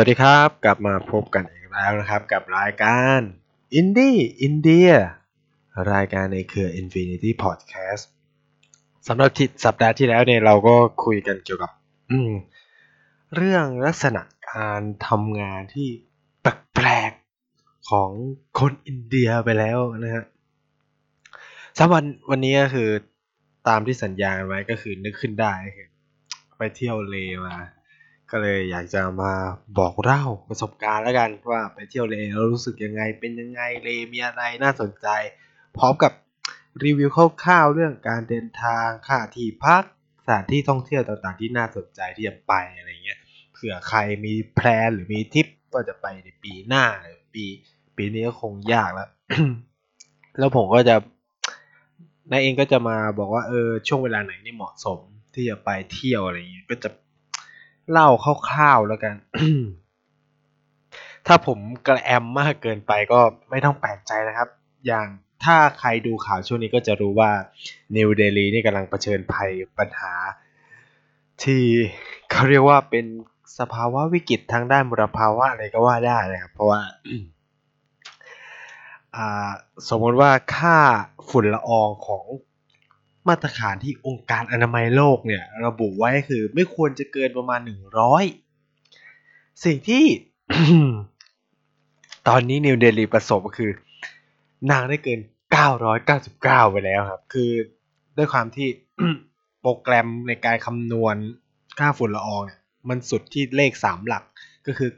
[0.00, 3.20] สวัสดีครับ กลับมาพบกันอีกแล้วนะครับกับรายการ
[3.74, 4.90] อินดี้อินเดีย
[5.92, 8.04] รายการในเครือ Infinity Podcast
[9.08, 11.70] สำหรับที่สัปดาห์ที่แล้วเนี่ยเราก็คุยกันเกี่ยวกับ
[13.36, 15.88] เรื่องลักษณะการทำงานที่
[16.42, 18.10] แปลกๆของ
[18.58, 20.24] คนอินเดียไปแล้วนะฮะ
[21.78, 22.88] สำหรับวันวันนี้ก็คือ
[23.68, 25.88] ตามที่สัญญาไว้ก็คือนึกขึ้นได้ก็คือ
[26.58, 27.56] ไปเที่ยวเลมา
[28.30, 29.32] ก็เลยอยากจะมา
[29.78, 35.08] บอกเล่าประสบการณ์แล้วกันว่าไปเที่ยวเลแล้วรู้สึกยังไง เป็นยังไงเลมีอะไรน่าสนใจ
[35.76, 36.12] พร้อมกับ
[36.84, 37.10] รีวิว
[37.44, 39.82] คร่าวๆเรื่องการเดินทางค่าที่พัก
[40.24, 43.18] สถานที่ท่องเที่ยวต่างๆ ที่น่าสนใจที่จะไปอะไรเงี้ย
[43.52, 47.44] เผื่อใครมีแพลนหรือมีทริปว่าจะไปในปีหน้าหรือปี
[47.96, 49.08] ปีนี้ก็คงยากแล้ว
[50.38, 50.96] แล้วผมก็จะ
[52.30, 54.98] นายเองก็จะมาบอกว่าเออช่วงเวลาไหนนี่เหมาะสม
[55.34, 56.90] ที่จะไปเที่ยวอะไรอย่างเงี้ยก็จะ
[57.90, 58.08] เล่า
[58.50, 59.14] คร่าวๆแล้วกัน
[61.26, 64.48] ถ้าผมกระแอมมากเกินไปก็ไม่ต้องแปลกใจนะครับ
[64.86, 65.06] อย่าง
[65.44, 67.30] ถ้าใครดูข่าวช่วงนี้ก็จะรู้ว่า
[67.96, 70.12] นิวเดลีนี่กำลังเผชิญภัยปัญหา
[71.42, 71.62] ที่
[72.30, 73.06] เขาเรียกว่าเป็น
[73.58, 76.80] สภาวะวิกฤตทางด้านมลภาวะอะไรก็ว่าได้นะครับ เพราะว่า
[79.16, 79.50] อ่า
[79.88, 80.78] สมมติว่าค่า
[81.30, 82.24] ฝุ่นละอองของ
[83.28, 87.60] มาตรฐานที่องค์การอนามัยโลกเนี่ยระบุไว้คือไม่ควรจะเกินประมาณ
[88.42, 90.04] 100 สิ่งที่
[92.28, 93.70] ตอนนี้นิวเดลีประสบก็คือ
[94.70, 95.20] นางได้เกิน
[95.96, 97.50] 999 ไปแล้วครับ คือ
[98.16, 98.68] ด้วยความที่
[99.60, 101.16] โปรแกรมในการคำนวณ
[101.78, 104.24] ค่าฝุ่นละอองเนี่ยมันสุดที่เลข 3 หลัก
[104.66, 104.90] ก็คือ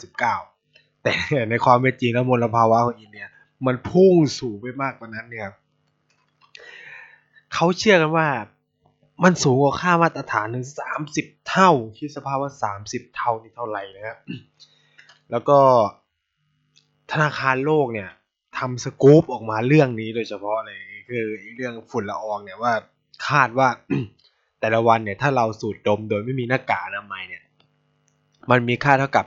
[0.00, 1.12] 999 แต่
[1.50, 3.26] ในความเป็นจริงแล้วมลภาวะของอินเดีย
[3.66, 5.54] มันพุ่งสูงไปมากกว่านั้นเนี่ยครับ
[7.56, 8.28] เขาเชื่อกันว่า
[9.24, 14.18] มันสูงกว่าค่ามาตรฐานถึงสามสิบเท่า คิดสภาพว่าสามสิบเท่านี่เท่าไหร่นะครับ
[15.30, 15.58] แล้วก็
[17.12, 18.10] ธนาคารโลกเนี่ย
[18.58, 20.80] ทำสกู๊ปออกมาเรื่องนี้โดยเฉพาะเลย
[21.10, 21.24] คือ
[21.56, 22.72] เรื่องฝุ่นละอองเนี่ยว่า
[23.28, 23.68] คาดว่า
[24.60, 27.42] แต่ละวันเนี่ยถ้าเราสูดดมโดยไม่มีหน้ากากอนามัยเนี่ย
[28.50, 29.26] มันมีค่าเท่ากับ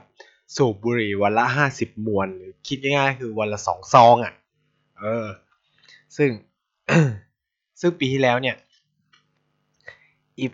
[0.56, 4.34] สูบบุหรี่วันละห้าสิบมวนหรือคิดง่ายๆคือวันละสองซองอะ
[5.00, 5.26] เออ
[6.16, 6.30] ซึ่ง
[7.80, 8.56] ซึ่งปีที่แล้วเนี่ย
[10.38, 10.46] อี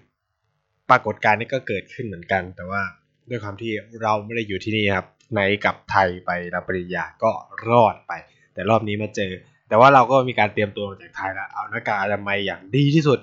[0.90, 2.82] ปรากฏการณ์นี้ก็เกิดขึ้นเหมือนกัน แต่ว่า
[3.30, 3.72] ด้วยความที่
[4.02, 7.30] เราไม่ได้อยู่ที่นี่ครับในกับไทยไปรับปริญญาก็
[7.68, 8.12] รอดไป
[8.54, 9.32] แต่รอบนี้มาเจอ
[9.68, 13.20] แต่ว่าเราก็มีการเตรียมตัวมาจากไทยแล้วเอาหน้ากากอนามัยอย่างดีที่สุด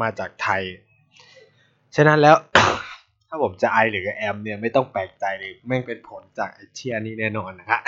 [0.00, 0.62] มาจากไทย
[1.96, 2.36] ฉะนั้นแล้ว
[3.28, 7.80] ถ้าผมจะไอหรือแอมเนี่ยไม่ต้องแปลกใจเลยแม่งเป็นผลจากไอเชี่ยนี่แน่นอนนะฮะ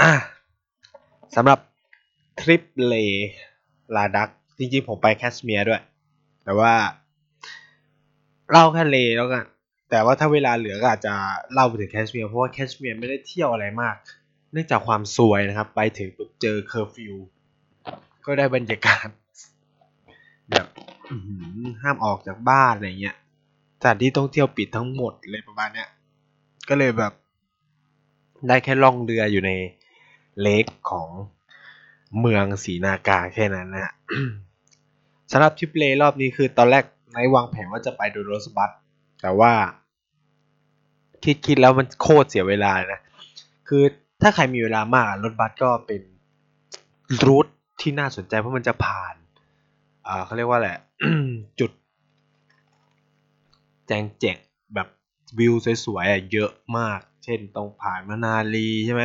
[0.00, 0.12] อะ
[1.36, 1.58] สำหรับ
[2.40, 2.94] ทริปเล
[3.96, 5.82] ลาดัก จริงๆ ผมไปแคชเมียร์ด้วย
[6.44, 6.72] แต่ว่า
[8.50, 9.44] เล่าแค่เลแล้วกัน
[9.90, 11.14] แต่ว่าถ้าเวลาเหลือก็อาจจะ
[11.52, 13.96] เล่าไปถึงแคชเมียร์เพราะว่าแคชเมียร์ไม่ได้เที่ยวอะไรมาก
[14.52, 17.14] เนื่องจากความซวยนะครับ ไปถึงปุ๊บเจอเคอร์ฟิว
[18.26, 19.08] ก็ได้บรรยากาศ
[20.50, 20.66] แบบ
[21.82, 23.16] ห้ามออกจากบ้านอะไรเงี้ย
[23.80, 25.88] สถานที่ท่องเที่ยวปิดทั้งหมดเลยประมาณเนี้ย
[26.68, 27.12] ก็เลยแบบ
[28.48, 29.50] ได้แค่ล่องเรืออยู่ใน
[30.40, 31.08] เลกของ
[32.20, 33.92] เมืองศรีนากาแค่นั้นนะฮะ
[35.30, 38.70] สำหรับทริปเลรอบนี้คือตอนแรกในวางแผนว่าจะไปโดยรถบัส
[39.22, 39.52] แต่ว่า
[41.24, 43.00] คิดคิดแล้วมันโคตรเสียเวลานะ
[43.68, 43.82] คือ
[44.22, 46.02] ถ้าใครมีเวลามากรถบัสก็เป็น
[47.24, 47.46] รูท
[47.80, 49.14] ที่น่าสนใจเพราะมันจะผ่าน
[50.06, 50.78] อ่าเขาเรียกว่าแหละ
[51.60, 51.70] จุด
[53.86, 54.36] แจงเจก
[54.74, 54.88] แบบ
[55.38, 55.54] วิว
[55.84, 59.04] สวยๆเยอะมาก เช่นตรงผ่านมานาลีใช่ไหม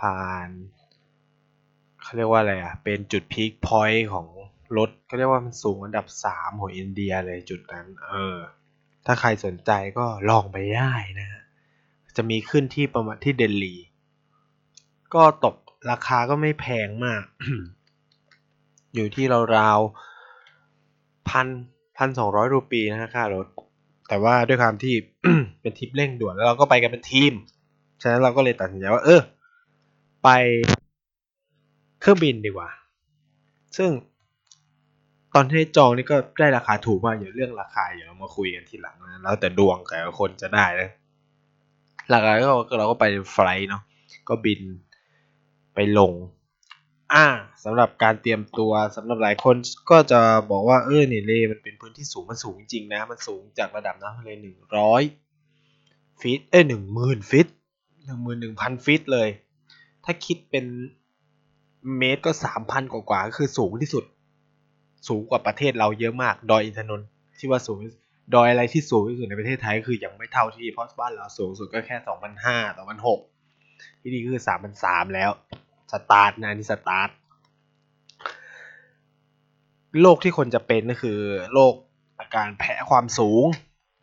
[0.00, 0.48] ผ่าน
[2.02, 4.26] เขาเรียกว่าอะไรอะ เป็นจุดพีคพอยต์ของ
[4.76, 8.36] รถเขาเรียกว่ามันสูงอันดับสามของอินเดียเลยจุดนั้น เออ
[9.06, 11.28] ถ้าใครสนใจก็ลองไปได้นะ
[12.16, 13.74] จะมีขึ้นที่ประมาณที่เดลี
[15.14, 15.56] ก็ตก
[15.90, 17.22] ราคาก็ไม่แพงมาก
[18.94, 19.24] อยู่ที่
[19.56, 21.46] ราวๆพัน
[21.96, 23.46] พันสองร้อยรูปีนะค่ารถ
[24.08, 24.94] แต่ว่าด้วยความที่
[25.60, 27.32] เป็นทริปเร่งด่วนแล้วเราก็ไปกันเป็นทีม
[28.02, 29.20] ฉะนั้นเราก็เลยตัดสินใจว่า เออ
[30.24, 30.28] ไป
[32.02, 32.68] เครื่องบินดีกว่า
[33.76, 33.90] ซึ่ง
[35.34, 40.90] ตอนที่จองนี่ก็ได้ราคาถูกมากอย่าเรื่องราคาเดี๋ยวเรามาคุยกันทีหลังนะแล้วแต่ดวงแต่คนจะได้นะ
[42.08, 43.82] หลักๆก็เราก็ไปไฟล์เนาะ
[44.28, 44.60] ก็บิน
[45.74, 46.12] ไปลง
[47.12, 47.26] อ่า
[47.64, 49.56] สำหรับการเตรียมตัวสำหรับหลายคน
[49.90, 50.20] ก็จะ
[50.50, 55.02] บอกว่าเออเนี่ยเลมันเป็นพื้นที่สูงมันสูงจริงนะ มันสูงจากระดับน้ำทะเลหนึ่งร้อย
[56.20, 57.46] ฟิตเอ้ยหนึ่งหมื่นฟิต
[58.06, 59.28] หนึ่งหมื่นหนึ่งพันฟิตเลย
[60.04, 60.64] ถ้าคิดเป็น
[61.98, 64.04] เมตรก็สามพันกว่าก็คือสูงที่สุด
[65.08, 67.08] สูงกว่าประเทศเราเยอะมาก ดอยอินทนนท์
[67.38, 67.78] ที่ว่าสูง
[68.34, 73.20] ดอยอะไรที่สูงที่สุดในประเทศไทยก็คือยังไม่เท่าที่เพราะบ้านเราสูงสุดก็แค่สองพันห้าสองพันหก
[74.00, 75.30] ที่นี่คือสามพันสามแล้ว
[75.92, 77.08] สตาร์ทนะนี่สตาร์ท
[80.00, 81.18] โรคที่คนจะเป็นก็คือ
[81.52, 81.74] โรค
[82.20, 83.44] อาการแพ้ความสูง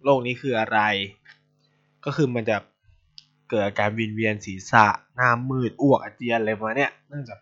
[0.04, 0.80] โรคนี้คืออะไร
[2.06, 2.58] ก็คือมันจะ
[3.50, 4.86] เกิดอาการวินเวียนศีรษะ
[5.16, 7.40] หน้ามืดอ้วกอาเจียนอะไรมาเนี่ยเนื่องจาก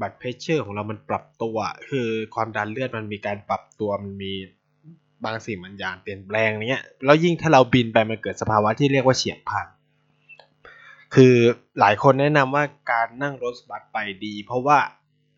[0.00, 1.56] blood pressure ของเรามันปรับตัว
[1.90, 4.32] คือความดันเลือดมันมีการปรับตัวมันมี
[5.24, 9.66] บางสิ่งบางอย่างเปลี่ยนแปลงเนี้ยแล้วยิ่งถ้าเราบินไปมันเกิดสภาวะที่เรียกว่าเฉียบพลัน
[11.14, 11.34] คือ
[11.80, 14.78] หลายคนแนะนำว่าการนั่งรถบัสไปดี เพราะว่า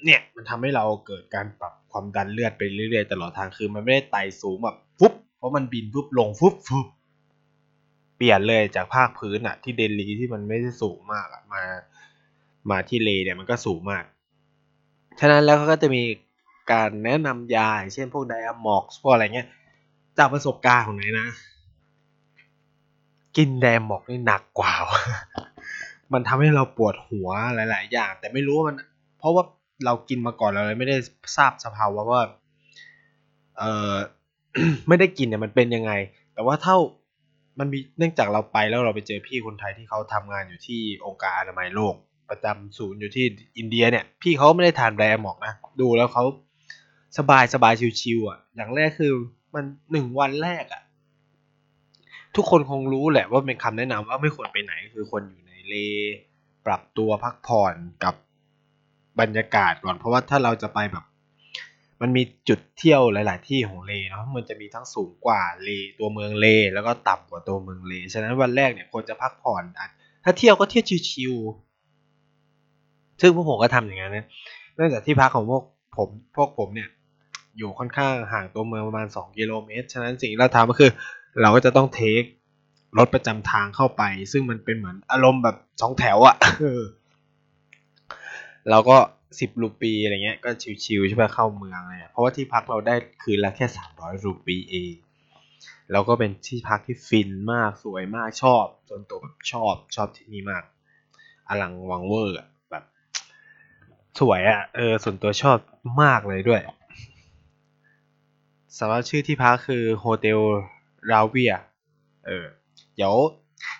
[0.04, 6.86] เนี่ยมันทำให้เราเกิดการปรับความดันเลือดไปเรื่อยๆตลอดทางคือมันไม่ได้ไต่สูงแบบฟุบเพราะมันบินฟุบลงฟุบฟุบ
[8.16, 11.62] เปลี่ยนเลยจากภาคพื้นอะที่เดลีที่มันไม่ได้สูงมากอะมา
[12.70, 14.04] มาที่เลเนี่ยมันก็สูงมาก
[15.20, 16.02] ฉะนั้นแล้วเขาก็จะมี
[16.72, 19.48] การแนะนำยาเช่นพวกไดอะมอกพวกอะไรเงี้ย
[20.18, 21.26] จากประสบการณ์ของไหนนะ
[23.36, 24.72] กินไดอะมอกนี่หนักกว่า
[26.12, 28.76] มันทำให้เราปวดหัวหลาย ๆ อย่าง แต่ไม่รู้ว่ามัน
[29.18, 29.44] เพราะว่า
[29.84, 30.96] เรากินมาก่อนเราเลยไม่ได้
[31.36, 32.22] ทราบสภาวะว่า
[33.58, 33.94] เออ
[34.88, 35.92] ไม่ได้กินเนี่ยมันเป็นยังไง
[36.34, 36.76] แต่ว่าเท่า
[37.58, 41.94] มันมีเนื่องจากเราไปแล้วเราไปเจอพี่คนไทยที่เขาทำงานอยู่ที่องค์การอนามัยโลก
[42.30, 43.24] ประจำศูนย์อยู่ที่
[43.58, 46.24] อินเดียเนี่ย พี่เขาไม่ได้ทานแบรมอกนะ ดูแล้วเขา
[47.18, 49.12] สบายสบายชิวๆอะ อย่างแรกคือ
[49.54, 50.82] มันหนึ่งวันแรกอะ
[52.36, 55.74] ทุกคนคงรู้แหละว่าเป็นคำแนะนำว่าไม่ควรไปไหนคือคนอยู่ในเล
[56.66, 57.74] ปรับตัวพักผ่อน
[58.04, 58.14] กับ
[59.20, 61.04] บรรยากาศก่อน เพราะว่าถ้าเราจะไปแบบ
[62.00, 69.64] มันมีจุดเที่ยวหลาย ๆ ที่ของเลเนาะมันจะมีทั้งสูงกว่าเลตัวเมืองเล แล้วก็ต่ำกว่าตัวเมืองเลฉะนั้นวันแรกเนี่ยควรจะพักผ่อน
[70.24, 71.71] ถ้าเที่ยวก็เที่ยวชิวๆ
[73.22, 74.26] ซึ่งพวกผมก็ทำอย่างนั้นนะ
[74.76, 75.62] เนื่องจากที่พักของพวก
[75.96, 76.88] ผมพวกผมเนี่ย
[77.58, 80.90] อยู่ค่อนข้างห่างตัวเมืองประมาณ 2 กิโลเมตร ฉะนั้นสิ่งที่เราทำก็คือ
[81.40, 82.22] เราก็จะต้องเทค
[82.98, 84.02] รถประจำทางเข้าไป
[84.32, 86.36] ซึ่งมันเป็นเหมือนอารมณ์แบบสองแถวอะ่ะ
[88.70, 88.96] เราก็
[89.40, 90.50] สิบรูปีอะไรเงี้ยก็
[90.84, 94.94] ชิวๆใช่ไหมเข้าเมืองเลยเพราะว่าที่พักเราได้คืนละแค่สามร้อยรูปีเอง
[95.92, 100.62] แล้วก็เป็นที่พักที่ฟินมากสวยมากชอบจนตัวแบบชอบชอบที่นี่มาก
[101.48, 102.48] อลังวังเวอร์แบบ
[104.20, 105.58] สวยอะ่ะ เออ ส่วนตัวชอบ
[106.02, 106.60] มากเลยด้วย
[108.78, 110.40] สำหรับชื่อที่พักคือโฮเทล
[111.10, 111.54] ราเวีย
[112.26, 112.46] เออ
[112.96, 113.14] เดี๋ยว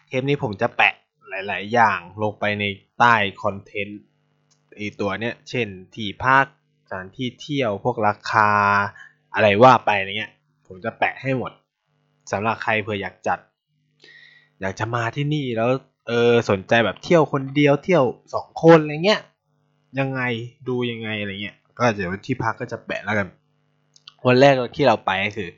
[0.07, 0.95] เทปนี้ผมจะแปะ
[1.29, 2.65] หลาย ๆ อย่างลงไปใน
[2.99, 4.01] ใต้คอนเทนต์
[4.77, 6.45] ไอตัวเนี้ย เช่นที่พัก
[6.89, 8.51] สถานที่เที่ยวพวกราคา
[9.35, 10.33] อะไรว่าไปอะไรเงี้ย
[10.67, 11.53] ผมจะแปะให้หมด
[12.33, 13.39] สำหรับใครเผื่ออยากจัด
[14.61, 15.69] อยากจะมาที่นี่แล้ว
[16.09, 18.05] เออสนใจแบบเที่ยวคนเดียวเที่ยว
[18.35, 19.21] สองคนอะไรเงี้ย
[19.99, 20.23] ยังไง
[20.69, 23.29] ดูยังไงอะไรเงี้ยก็เดี๋ยวที่พักก็จะแปะแล้วกัน
[24.27, 25.51] วันแรกที่เราไปก็คือ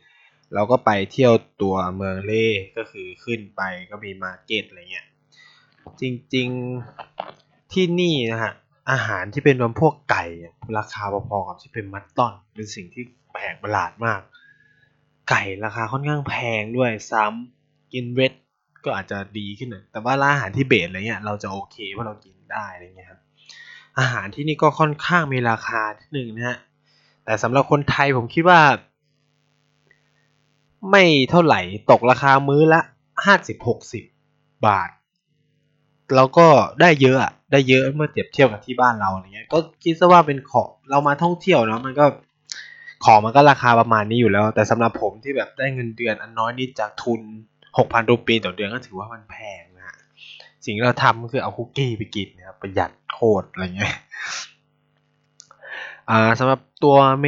[0.55, 1.33] เราก็ไปเที่ยว
[1.63, 5.07] ตัวเมืองเล่ก็คือขึ้นไปก็มีมาร์เก็ตอะไรเงี้ย
[6.01, 6.03] จ
[6.35, 8.53] ริงๆที่นี่นะฮะ
[8.91, 10.25] อาหารที่เป็นพวกไก่
[10.79, 14.21] ราคาพอๆกับที่เป็นมัตตอน เป็นสิ่งที่แปลกประหลาดมาก
[15.31, 18.33] ไก่ราคาค่อนข้างแพงด้วยซ้ำกินเวท
[18.85, 23.21] ก็อาจจะดีขึ้นหน่อยแต่ว่าร้านอาหารที่เบสอะไรเงี้ยเราจะโอเคว่าะเรากินได้อะไรเงี้ยครับ
[23.99, 26.59] อาหารที่นี่ก็ค่อนข้างมีราคาที่หนึ่งนะฮะ
[27.25, 28.61] แต่สำหรับคนไทยผมคิดว่า
[30.91, 31.61] ไม่เท่าไหร่
[31.91, 32.81] ตกราคามื้อละ
[33.25, 34.05] ห้าสิบหกสิบ
[34.67, 34.91] บาท
[36.17, 36.47] แล้วก็
[36.81, 37.19] ได้เยอะ
[37.53, 42.07] ได้เยอะเมื่อเทียบเทียบกับที่บ้านเราอะไรเงี้ยก็คิดซะว่าเป็นของเรามาท่องเที่ยวเนาะมันก็
[43.05, 47.21] ของมันก็ราคาประมาณนี้อยู่แล้ว แต่สำหรับผมที่แบบได้เงินเดือนอันน้อยนิดจากทุน
[47.79, 49.63] หกพันรูปีต่อเดือนก็ถือว่ามันแพง
[50.65, 53.95] สิ่งที่เราทำก็คือเอาคุกกี้ไปกินนะครับประหยัดโคตรอะไรเงี้ย
[56.11, 57.25] อ่าสำหรับตัวเม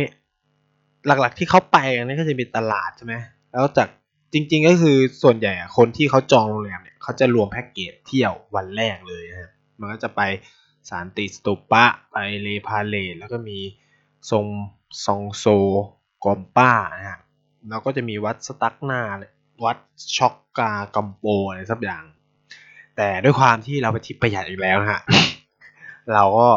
[1.06, 3.14] หลักๆที่เขาไปอันนี้ก็จะมีตลาดใช่ไหม
[3.52, 3.88] แล้วจาก
[4.32, 10.20] จริงๆก็คือส่วนใหญ่คนที่เขาจองโรงแรมเนี่ยเขาจะรวมแพ็กเกจเที่ยววันแรกเลยนะมันก็จะไป
[10.88, 13.58] สารติสตูปะไปเลพาเลตแล้วก็มี
[14.30, 14.46] ทรง
[15.04, 15.46] ซองโซ
[16.24, 17.18] กอมป้านะฮะ
[17.68, 19.02] แล้วก็จะมีวัดสตักนา
[19.64, 19.78] วัด
[20.16, 22.04] ช็อกกากัมโปอะไรสักอย่าง
[22.96, 25.02] แต่ด้วยความที่เราไปทิปประหยัดอีกแล้วนะฮะ
[26.14, 26.50] เราก็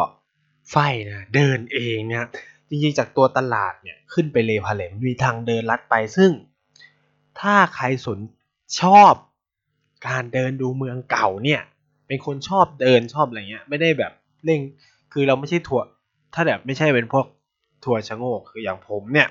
[0.71, 0.75] ไฟ
[1.09, 2.25] นะเดินเองเนี่ย
[2.69, 6.31] จริงๆจากตัวตลาดเนี่ยขึ้นไปเลพาเลตมีทางเดินลัดไปซึ่ง
[7.39, 8.19] ถ้าใครสน
[8.81, 9.13] ชอบ
[10.07, 11.61] การเดินดูเมืองเก่าเนี่ย
[12.07, 14.11] เป็นคนชอบเดินชอบอะไรเงี้ย ไม่ได้แบบ
[14.45, 14.61] เร่ง
[15.13, 15.85] คือเราไม่ใช่ทัวร์
[16.33, 17.25] ถ้าแบบไม่ใช่เป็นพวก
[17.85, 19.27] ทัวร์ชะโงกคืออย่างผมเนี่ย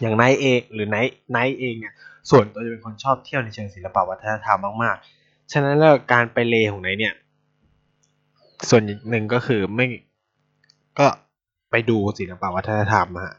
[0.00, 0.96] อย่างไนเองหรือไน
[1.30, 1.94] ไนเองเนี่ย
[2.30, 5.06] ส่วนตัวจะเป็นคนชอบเที่ยวในเชิงศิลปวัฒนธรรมมากๆ
[5.52, 7.14] ฉะนั้นแล้วการไปเลของไนเนี่ย
[8.68, 9.86] ส่วนหนึ่งก็คือไน
[10.98, 11.06] ก็
[11.70, 13.34] ไปดูศิลปวัฒนธรรมฮะ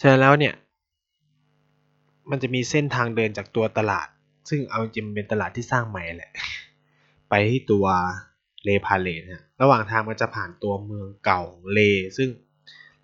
[0.00, 0.54] ฉะนั้นแล้วเนี่ย
[2.30, 4.08] มันจะมีเส้นทางเดินจากตัวตลาด
[4.48, 6.32] ซึ่งเอาจริงเป็นตลาดที่สร้างใหม่แหละ
[7.28, 7.86] ไปที่ตัว
[8.64, 11.80] เล Palace นะระหว่างทางมันจะผ่านตัวเมืองเก่าเล
[12.16, 12.28] ซึ่ง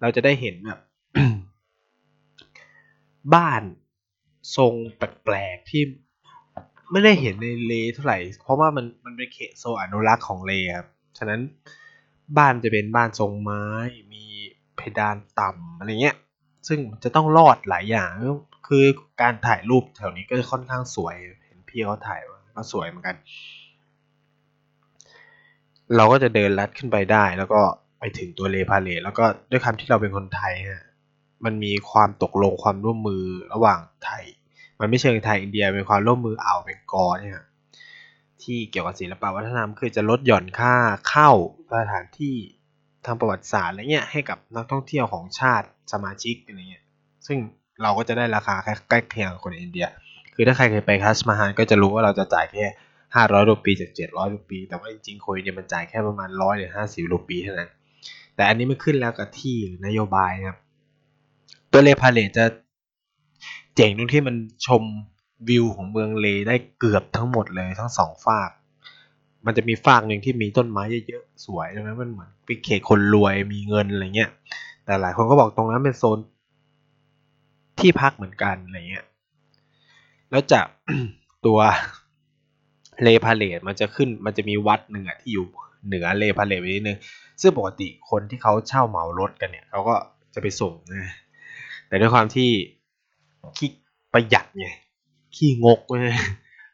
[0.01, 0.81] เราจะได้เห็นแบบ
[3.35, 3.63] บ้าน
[4.57, 5.83] ทรงแปลกๆที่
[6.93, 11.41] ไม่ได้เห็นในเลเท่าไหร่ เพราะว่ามันมันเป็นเขตโซนอนุรักษ์ของเลครับฉะนั้น
[12.39, 13.65] บ้านจะเป็นบ้านทรงไม้
[14.13, 14.25] มี
[14.77, 16.17] เพดานต่ำอะไรเงี้ย
[16.69, 18.11] ซึ่งจะต้องรอดหลายอย่าง
[18.69, 18.85] คือ
[19.23, 21.17] การถ่ายรูปแถวนี้ก็จะค่อนข้างสวย
[21.47, 22.21] เห็นพี่เขาถ่าย
[22.57, 23.17] ก็สวยเหมือนกัน
[25.97, 27.61] เราก็จะเดินลัดขึ้นไปได้ แล้วก็
[27.99, 30.85] ไปถึงตัวเลพาเลตแล้วก็ด้วยคำที่เราเป็นคนไทยฮะ
[31.45, 34.25] มันมีความตกลงความร่วมมือระหว่างไทย
[34.81, 37.45] มันไม่เชิงไทยอินเดียเป็นความร่วมมืออ่าวเบงกอลเนี่ย
[38.43, 40.75] ที่เกี่ยวกับศิลปวัฒนธรรมคือจะลดหย่อนค่า
[41.09, 41.31] เข้า
[41.73, 42.35] สถานที่
[43.07, 46.85] ทางประวัติศาสตร์อะไรเงี้ยให้กับนักท่องเที่ยวของชาติสมาชิกอะไรเงี้ย
[47.27, 47.39] ซึ่ง
[47.83, 48.55] เราก็จะได้ราคา
[48.89, 49.87] ใกล้เคียงกับคนอินเดีย
[50.35, 52.67] คือถ้าใครเคยไปคัสมาฮานก็จะรู้ว่าเราจะจ่ายแค่
[53.15, 57.71] ห้าร้อยรูปีจากเจ็ดร้อยรูปี แต่ว่าจริงๆคนอินเดียมันจ่ายแค่ประมาณร้อยหรือห้าสิบรูปีเท่านั้น
[58.37, 59.57] แต่อันนี้ไม่ขึ้นแล้วกับที่
[59.87, 60.57] นโยบายครับ
[61.73, 62.45] ตัวเลพาเลตจะ
[63.77, 64.37] เจ๋งตรงที่มัน
[64.67, 64.83] ชม
[65.49, 68.51] วิวของเมืองเลได้เกือบทั้งหมดเลยทั้งสองฝาก
[69.47, 74.31] มันจะมีฝากหนึ่งที่มีต้นไม้เยอะๆสวยใช่ไหมมันเหมือนเป็นเขตคนรวยมีเงินอะไรเงี้ย
[74.85, 76.19] แต่หลายคนก็บอกตรงนั้นเป็นโซน
[77.81, 79.05] ที่พักเหมือนกันอะไรเงี้ย
[80.31, 80.67] แล้วจาก
[81.47, 81.59] ตัว
[83.03, 85.47] เลพาเลตมันจะขึ้นมันจะมีวัดหนึ่งอะที่อยู่
[85.87, 86.99] เหนือเลพาเลตไปนิดนึง
[87.41, 89.95] ซึ่งปกติคนที่เขาเช่าเหมารถกันเนี่ยเขาก็
[90.35, 91.15] จะไปส่งนะ
[91.89, 92.51] แต่ด้วยความที่
[93.57, 93.71] ขี้
[94.13, 94.69] ประหยัดไง
[95.37, 96.17] ขี้งกเลย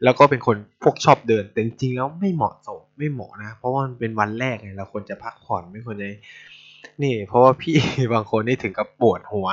[0.04, 6.06] แล้วก็เป็นคนพวกชอบเดิน แต่จริงๆแล้วไม่เหมาะสมไม่เหมาะนะ เพราะว่ามันเป็นวันแรกไงเราควรจะพักผ่อนไม่ควรจะ
[7.02, 7.76] นี่ เพราะว่าพี่
[8.14, 9.48] บางคนนี่ถึงกับปวดหัว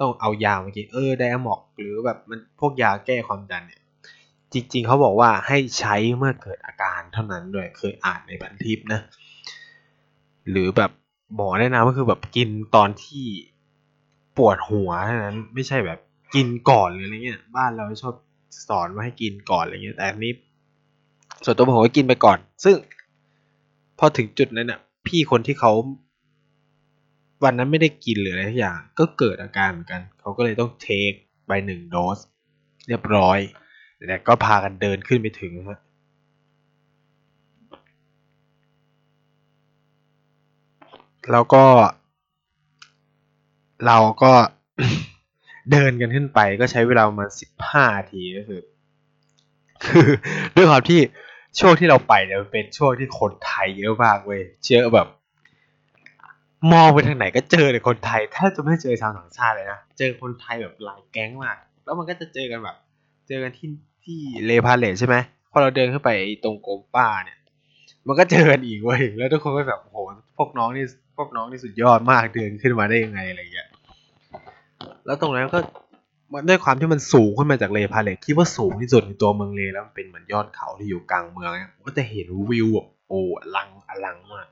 [0.00, 3.82] ต้องเอายามากินเออไดอะมอกหรือแบบมันพวกยาแก้ความดันเนี่ย
[4.52, 9.00] จริง ๆเขาบอกว่าให้ใช้เมื่อเกิดอาการเท่านั้นด้วยเคยอ่านในพันทิปนะ
[10.50, 10.90] หรือแบบ
[11.34, 13.24] หมอแนะนำก็คือแบบกินตอนที่
[14.36, 15.98] ปวดหัวเท่านั้นไม่ใช่แบบ
[16.34, 18.14] กินก่อนหรืออะไรเงี้ยบ้านเราชอบ
[18.68, 20.32] สอนว่าให้กินก่อนอะไรเงี้ยแต่อันนี้
[21.44, 22.76] ส่วนตัวผมก็กินไปก่อน ซึ่ง
[23.98, 25.72] พอถึงจุดนั้นน่ะ พี่คนที่เขา
[27.44, 31.12] วันนั้นไม่ได้กินหรืออะไรทุกอย่าง ก็เกิดอาการเหมือนกัน เขาก็เลยต้องเทค
[31.46, 32.18] ไปหนึ่งโดส
[32.88, 33.38] เรียบร้อย
[34.08, 35.80] แต่ก็พากันเดินขึ้นไปถึงฮะ
[41.32, 41.64] แล้วก็
[43.86, 44.32] เราก็
[45.72, 48.60] เดินกันขึ้นไปก็ใช้เวลาประมาณสิบห้าทีก็คือ
[49.84, 50.08] คือ
[50.56, 51.00] ด้วยความที่
[51.58, 55.08] ช่วงที่เราไปเนี่ยมันเป็นช่วงที่คนไทยเยอะมากเว้ยเจอแบบ
[56.72, 62.76] มองไปทางไหนก็เจอแต่คนไทยแทบจะไม่เจอชาวต่างชาติเลยนะเจอคนไทยแบบหลายแก๊งมาก แล้วมันก็จะเจอกันแบบ
[63.28, 63.68] เจอกันที่
[64.04, 65.16] ที่เลพาเลตใช่ไหม
[65.50, 66.10] พอเราเดินขึ้นไป
[66.44, 67.38] ตรงโกมป้าเนี่ย
[68.06, 69.98] มันก็เจอกันอีกเว้ยแล้วทุกคนก็แบบโห
[70.36, 70.84] พวกน้องนี่
[71.16, 73.40] พวกน้องนี่สุดยอดมากเดินขึ้นมาได้ยังไงอะไร
[75.10, 75.58] แล้วตรงนั้นก็
[76.32, 84.48] มันด้วยความที่มันสูงขึ้นมาจากเล Palace คิดว่าสูงที่สุดในตัวเมืองเลแล้วมันเป็นเหมือนยอดเขาที่อยู่กลางเมืองเนี่ยก็จะเห็นวิวแบบโอ้อลังอลังมาก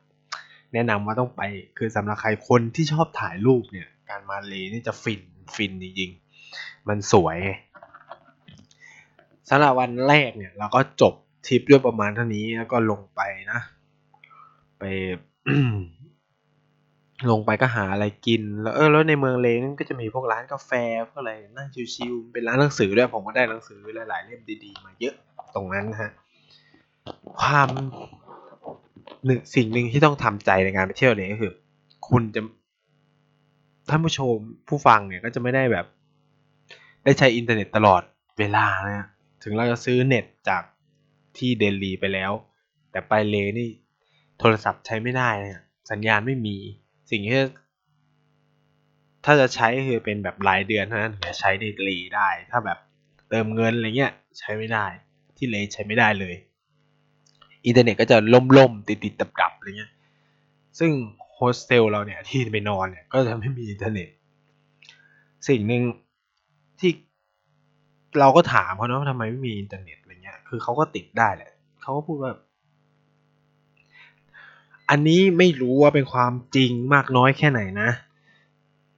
[0.73, 1.43] แนะนำว่าต้องไป
[1.79, 5.23] คือสำหรับใครคนที่ชอบถ่ายรูปเนี่ย การมาเลนี่จะฟิน
[5.55, 7.39] ฟินจริงๆ มันสวย
[9.49, 11.15] สำหรับวันแรกเนี่ย เราก็จบ
[11.47, 13.21] ทริปด้วยประมาณเท่านี้แล้วก็ลงไป
[13.53, 13.61] นะ
[14.79, 14.85] ไป
[17.31, 20.71] ลงไปก็หาอะไรกิน แล้วเออแล้วในเมืองเลนั่นก็จะมีพวกร้านกาแฟ
[21.07, 25.15] พวกอะไรนั่งชิวๆเป็นร้านหนังสือด้วยผมก็ได้หนังสือหลายๆเล่มดีๆ มาเยอะ
[25.55, 26.11] ตรงนั้นนะฮะ
[27.41, 27.69] ความ
[29.25, 31.53] หนึ่งสิ่งหนึ่งที่ต้องทำใจในการไปเที่ยวเลยก็คือ
[32.09, 32.41] คุณจะ
[33.91, 34.35] ท่านผู้ชม
[34.69, 35.87] ผู้ฟังเนี่ยก็จะไม่ได้แบบ
[37.05, 38.03] ได้ใช้อินเทอร์เน็ตตลอด
[38.39, 39.07] เวลานะ
[39.43, 40.63] ถึงเราจะซื้อเน็ตจาก
[41.39, 42.33] ที่เดลีไปแล้ว
[42.91, 43.69] แต่ไปเลนี่
[44.39, 46.57] โทรศัพท์ใช้ไม่ได้นะสัญญาณไม่มี
[47.11, 47.41] สิ่งที่
[49.25, 52.79] ถ้าจะใช้คือเป็นแบบรายเดือนเท่านั้นถึงจะใช้ในเลได้ ถ้าแบบ
[53.29, 54.87] เติมเงินอะไรเงี้ยใช้ไม่ได้
[55.37, 56.35] ที่เลใช้ไม่ได้เลย
[57.67, 58.17] อินเทอร์เน็ตก็จะ
[58.59, 59.93] ล่มๆติดๆดับๆอะไรเงี้ย
[60.79, 60.91] ซึ่ง
[61.35, 64.09] โฮสเทลเราเนี่ยที่ไปนอนเนี่ยก็จะไม่มีอินเทอร์เน็ต
[65.49, 65.83] สิ่งหนึ่ง
[66.81, 66.91] ที่
[68.21, 72.33] เราก็ถามเขาเนาะทำไมไม่มีอินเทอร์เน็ตอะไรเงี้ย คือเขาก็ติดได้แหละเขาก็พูดว่า
[74.91, 77.91] อันนี้ไม่รู้ว่าเป็นความจริงมากน้อยแค่ไหนนะ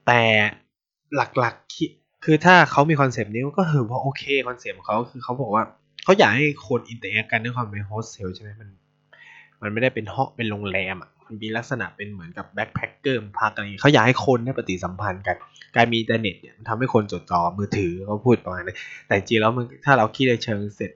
[0.07, 0.23] แต่
[1.17, 5.63] หลักๆคือถ้าเขามีคอนเซปต์นี้ก็คือว่าโอเคคอนเซปต์ของเขาคือเขาบอกว่า
[6.05, 8.69] เขาอยากให้คน interact กันด้วยความเป็นโฮสเทลใช่ไหมมัน
[9.63, 15.37] มันไม่ได้เป็นห้องเป็นโรงแรมอะมันมีลักษณะเป็นเหมือนกับ backpacker พักอะไรเขาอยากให้คนได้ปฏิสัมพันธ์กัน
[15.77, 20.93] การมีอินเทอร์เน็ตเนี่ยมันทำให้คนจดจ่อมือถือเขาพูดประมาณนี้แต่จริงแล้วมันถ้าเราคิดในเชิงเศรษ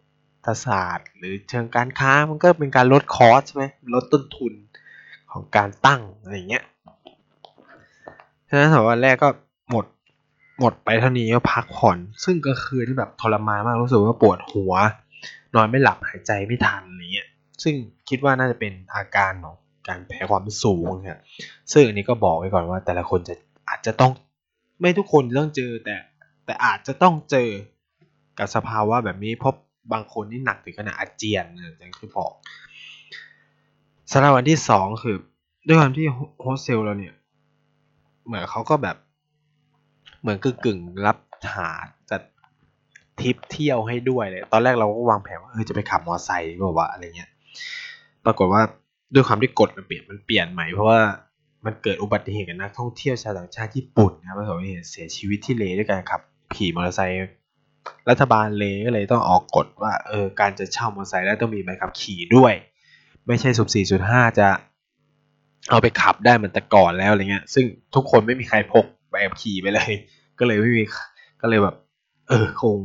[0.46, 4.52] ฐศาสตร์ หรือเชิงการค้ามันก็เป็นการลด cost ใช่ไหมลดต้นทุน
[5.34, 6.64] ของการตั้งอะไรเงี้ย
[8.48, 9.28] ฉะนั้นสองวันแรกก็
[9.70, 9.86] หมด
[10.60, 14.72] หมดไปเท่านี้ก็พักผ่อน ซึ่งก็คือที่แบบทรมานมากรู้สึกว่าปวดหัว
[15.54, 17.28] นอนไม่หลับหายใจไม่ทันอะไรเงี้ย
[17.62, 17.74] ซึ่ง
[18.08, 19.56] คิดว่าน่าจะเป็นอาการของ
[19.88, 21.20] การแพ้ความสูงครับ
[21.72, 23.34] ซึ่งอันนี้ก็บอกไว้ก่อนว่า แต่ละคนจะ
[23.68, 24.12] อาจจะต้อง
[24.80, 25.96] ไม่ทุกคนต้องเจอแต่
[26.44, 27.48] แต่อาจจะต้องเจอ
[28.38, 29.54] กับสภาวะแบบนี้เพราะ
[29.92, 31.44] บางคนนี่หนักถึงขนาดอาเจียน
[31.78, 32.32] อย่างที่บอก
[34.12, 35.16] สำหรับวันที่สองคือ
[35.66, 36.06] ด้วยความที่
[36.42, 37.14] โฮสเทลเราเนี่ย
[38.26, 38.96] เหมือนเขาก็แบบ
[40.20, 41.18] เหมือนกึ่งกึ่งรับ
[41.54, 41.68] หา
[42.10, 42.22] จัด
[43.20, 47.30] ทริปเที่ยวให้ด้วยเลย ตอนแรกเราก็วางแผนว่าเออจะไปขับมอไซค์บอกว่าอะไรเงี้ย
[48.24, 48.62] ปรากฏว่า
[49.14, 51.00] ด้วยความที่กฎมันเปลี่ยนมันเปลี่ยนใหม่เพราะว่า
[51.64, 56.20] มันเกิดอุบัติเหตุกับนักท่องเที่ยวชาวต่างชาติญี่ปุ่นนะครับประสบเหตุเสียชีวิตที่เลด้วยกันครับ
[56.56, 57.18] ขี่มอเตอร์ไซค์
[58.08, 62.52] รัฐบาลเลก็เลยต้องออกกฎว่าเออการจะเช่ามอเตอร์ไซค์แล้วต้องมีใบขับขี่ด้วย
[63.26, 64.48] ไม่ใช่สุบสี่จุดห้าจะ
[65.70, 67.64] เอาไปขับได้เหมือนแต่ก่อนแล้วอะไรเงี้ย ซึ่ง
[67.94, 69.92] ทุกคนไม่มีใครพกใบบขี่ไปเลย
[70.38, 70.82] ก็เลยไม่มี
[71.40, 71.76] ก็เลยแบบ
[72.28, 72.78] เออคง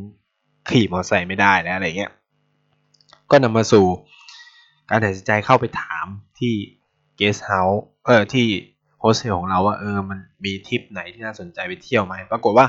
[0.70, 2.12] ขี่มอเตอร์ไซค์ไม่ได้แล้วอะไรเงี้ย
[3.32, 3.86] ก็นำมาสู่
[4.90, 6.06] การตัดสินใจเข้าไปถาม
[6.40, 6.54] ที่
[7.18, 8.48] เกสเฮาส์เออที่
[9.00, 12.66] โฮสเทลของเราว่าเออมันมีทริปไหนที่น่าสนใจไปเที่ยวไหมปรากฏว่า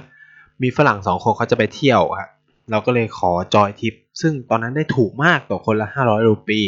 [0.62, 2.30] มีฝรั่งสองคนเขาจะไปเที่ยวครับ
[2.70, 6.60] เราก็เลยขอจอยทริปซึ่งตอนนั้นได้ถูกมากตกคนละ500รูปี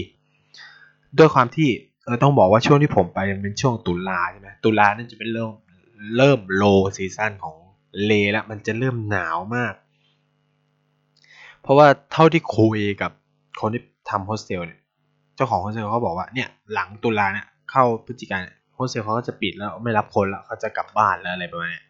[1.19, 1.69] ด้วยความที่
[2.05, 5.53] เออต้องบอกว่าช่วงที่ผมไปเป็นช่วงตุลาใช่ไหมตุลานั่นจะเป็นเริ่ม
[6.17, 6.65] เริ่ม low
[6.97, 7.57] season ของ
[8.05, 9.75] เลแล้วมันจะเริ่มหนาวมาก
[11.63, 13.11] เพราะว่าเท่าที่คุยกับ
[13.61, 14.81] คนที่ทำโฮสเทลเนี่ย
[15.37, 21.83] เจ้าของโฮสเทลเขาบอกว่าเนี่ยหลังตุลาเนี่ยเข้าพฤศจิกาเนี่ยโฮสเทลเขาก็จะปิดแล้วไม่รับคนแล้วเขาจะกลับบ้านแล้วอะไรประมาณนี้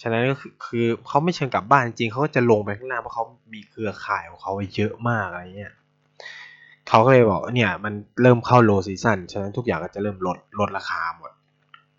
[0.00, 5.74] ฉะนั้นก็คือคือเขาไม่เชิงกลับบ้านจริงเขาก็จะลงไปข้างหน้าเพราะเขามีเครือข่ายของเขาเยอะมากอะไรเงี้ย
[6.88, 11.30] เขาก็เลยบอกเนี่ยมันเริ่มเข้า low season ฉะนั้นทุกอย่างก็จะเริ่มลดลดราคาหมด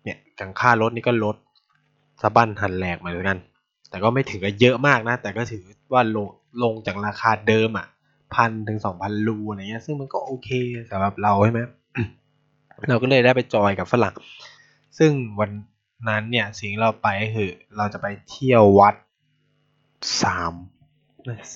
[0.04, 1.36] เนี่ยทางค่ารถนี่ก็ลด
[2.22, 3.38] สะบั้นหันแหลกเหมือนกัน
[3.90, 6.26] แต่ก็ไม่ถึงกับเยอะมากนะ แต่ก็ถือว่าลง
[6.62, 7.86] ลงจากราคาเดิมอะ
[8.34, 10.48] พันถึงสองพันรูอะไรเงี้ย ซึ่งมันก็โอเค
[10.90, 11.60] สำหรับเราใช่ไหม
[12.88, 14.14] เราก็เลยได้ไปจอยกับฝรั่ง
[14.98, 15.50] ซึ่งวัน
[16.08, 18.94] นั้นเนี่ยสิ่งเราไปคือเราจะไปเที่ยววัด
[20.22, 20.52] สาม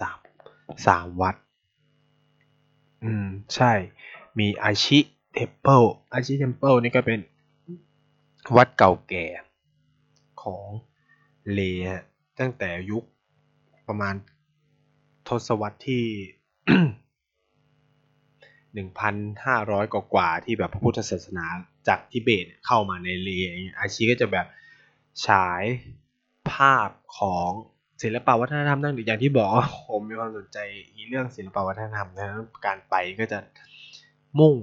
[0.01, 0.19] สาม
[0.87, 1.35] สามวัด
[3.05, 3.73] อืม ใช่
[4.39, 4.99] มีอาชิ
[5.35, 7.21] เทมเพิลอาชิเทมเพิลนี่ก็เป็น
[8.57, 9.27] วัดเก่าแก่
[10.43, 10.67] ของ
[11.53, 11.61] เล
[12.41, 13.05] ตั้งแต่ยุค
[13.89, 14.15] ประมาณ
[15.29, 16.05] ทศวรรษที่
[18.75, 21.47] หนึ่งพันห้าร้อยกว่าที่แบบพระพุทธศาสนา
[21.89, 23.31] จากทิเบตเข้ามาในเล
[23.79, 24.47] อาชีก็จะแบบ
[25.27, 25.63] ฉาย
[26.53, 27.51] ภาพของ
[28.03, 29.51] ศิลปวัฒนธรรมนั่นอย่างที่บอก
[29.91, 30.59] ผมมีความสนใจ
[30.95, 32.29] อีเรื่องศิลปวัฒนธรรมนะ
[32.67, 33.39] การไปก็จะ
[34.39, 34.55] มุ่ง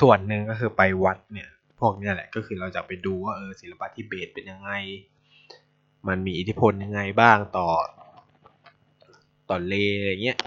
[0.00, 1.48] ส่วนหนึ่งก็คือไปวัดเนี่ย
[1.80, 4.72] พวกนี้แหละก็คือเราจะไปดูว่าเออศิลปะทิเบตเป็นยังไง
[6.08, 7.68] มันมีอิทธิพลยังไงบ้างต่อ
[9.48, 10.38] ต่อเลอย่างเงี้ย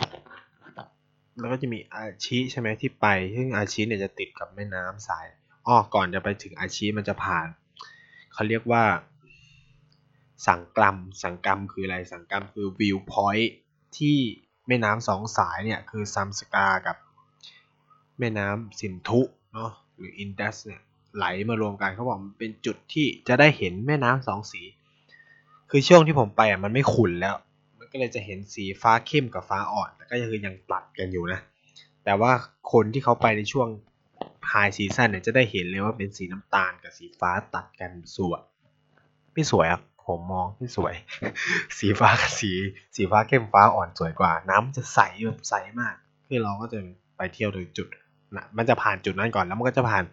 [1.40, 5.26] แล้วก็จะมีอาชีใช่ไหมที่ไป ซึ่งอาชีเนี่ยจะติดกับแม่น้ำสาย
[5.68, 7.48] อ้อก่อนจะไปถึงอาชีมันจะผ่าน
[8.34, 8.84] เขาเรียกว่า
[10.48, 13.52] สังกลัมสังกลัมคืออะไร สังกลัมคือ viewpoint
[13.98, 14.18] ที่
[14.68, 16.98] แม่น้ำสองสายเนี่ยคือซันสการ์กับ
[18.20, 19.22] แม่น้ำสินธุ
[19.54, 20.82] เนาะหรืออินดัสเนี่ย
[21.16, 24.62] ไหลมารวมกันเขาบอกมันเป็นจุดที่จะได้เห็นแม่น้ำสองสี
[25.70, 27.36] คือช่วงที่ผมไปอะมันไม่ขุ่นแล้ว
[27.80, 31.40] มันก็เลยจะเห็นสีฟ้าเข้มกับฟ้าอ่อนแต่ก็คือยังตัดกันอยู่นะ
[32.04, 32.32] แต่ว่า
[32.72, 33.68] คนที่เขาไปในช่วง
[34.48, 38.42] high season เนี่ยจะได้เห็นเลยว่าเป็นสีน้ำตาลกับสีฟ้าตัดกันสวย
[39.34, 40.96] ไม่สวยอะ ผมมองไม่สวย
[41.78, 42.52] สีฟ้ากับสี
[42.96, 45.96] สีฟ้าเข้มฟ้าอ่อนสวยกว่า น้ำจะใสแบบใสมาก
[46.28, 46.80] คือเราก็จะ
[47.18, 47.88] ไปเที่ยวถึงจุด
[48.36, 50.04] นะมันจะผ่านจุดนั้นก่อนแล้วมันก็จะผ่าน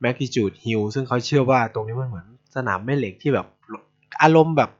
[0.00, 3.46] แมกกิจูดฮิลซึ่งเขาเชื่อว่าตรงนี้มันเหมือนสนามแม่เหล็กที่แบบ
[4.22, 4.70] อารมณ์แบบ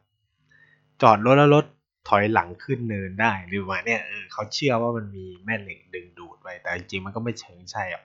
[1.02, 1.64] จอดรถแล้วรถ
[2.08, 8.04] ถอยหลังขึ้นเนินได้หรือว่าเนี่ยเออเขาเชื่อว่ามันมีแม่เหล็กดึงดูดไว้แต่จริงมันก็ไม่เชิงใช่หรอก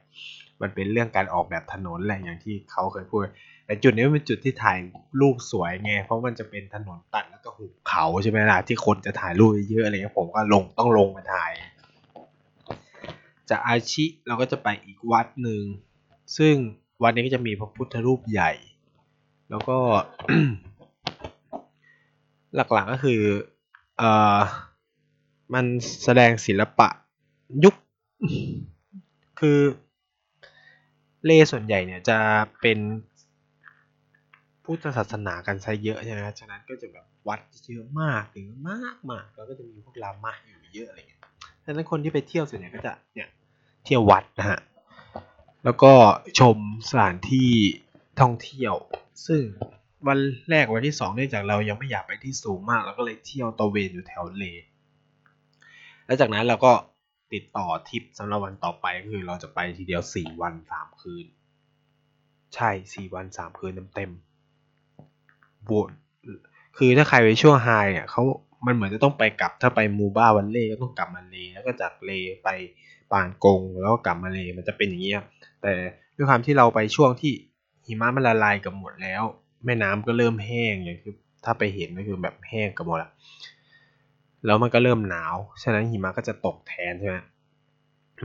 [0.62, 3.22] มันเป็นเรื่องการออกแบบถนนแหละอย่างที่เขาเคยพูด
[3.66, 4.80] แต่จุดนี้เป็นจุดที่ถ่าย
[5.22, 11.52] รูปสวยไง เพราะมันจะเป็นถนนตัดแล้วก็หุบเขาใช่ไหมล่ะที่คนจะถ่ายรูปเยอะอะไรเงี้ยผมก็ลงต้องลงมาถ่าย
[13.50, 15.62] จากอาชิเราก็จะไปอีกวัดหนึ่ง
[16.38, 16.56] ซึ่ง
[17.04, 18.52] วัดนี้ก็จะมีพระพุทธรูปใหญ่
[19.50, 19.78] แล้วก็
[22.56, 23.22] หลักๆก็คือ
[23.98, 24.40] เอ่อ
[25.54, 25.66] มัน
[26.04, 26.90] แสดงศิลปะ
[27.64, 27.76] ยุค
[29.40, 29.60] คือ
[31.26, 32.18] เล่ส่วนใหญ่เนี่ยจะ
[32.62, 32.80] เป็น
[34.64, 37.40] พุทธศาสนากันซะเยอะใช่ไหมฉะนั้นก็จะแบบวัด
[37.74, 41.22] เยอะมากถึงมากมากแล้วก็จะมีพวกลามะอยู่เยอะอะไรเงี้ย
[41.64, 43.30] ฉะนั้นคนที่ไปเที่ยวส่วนใหญ่ก็จะเนี่ย
[43.86, 44.60] เที่ยววัดนะฮะ
[45.66, 45.94] แล้วก็
[46.40, 46.58] ชม
[46.90, 47.50] สถานที่
[48.22, 48.74] ท่องเที่ยว
[49.28, 49.42] ซึ่ง
[50.08, 54.46] วันแรกวันที่สองเนื่องจากเรายังไม่อยากไปที่สูงมากเราก็เลยเที่ยวตะเวนอยู่แถวเล
[56.06, 56.72] แล้วจากนั้นเราก็
[57.34, 61.26] ติดต่อทริปสำหรับวันต่อไปก็คือเราจะไปทีเดียวสี่วันสามคืน
[62.56, 65.84] ใช่สี่วันสามคืนเต็มๆบว
[66.78, 68.24] คือถ้าใครไปช่วงไฮเนี่ยเขา
[68.66, 72.12] มันเหมือนจะต้องไปกลับถ้าไปมูบ้าวันเล่ก็ต้องกลับมาเลแล้วก็จากเล
[72.44, 72.50] ไป
[73.12, 75.24] ปานกงแล้วก็กลับมาเลมันจะเป็นอย่างนี้ย
[75.62, 75.74] แต่
[76.16, 77.34] ด้วยความที่เราไปช่วงที่
[77.86, 79.24] หิมะมันละลายกับหมดแล้ว
[79.66, 81.14] แม่น้ำก็เริ่มแห้งอย่างคือ
[81.46, 83.12] ถ้าไปเห็นก็คือแบบแห้งกับหมดละ
[84.46, 87.18] แล้วมันก็เริ่มหนาว ฉะนั้นหิมะก็จะตกแทนใช่ไหม